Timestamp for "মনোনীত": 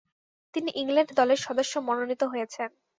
1.87-2.21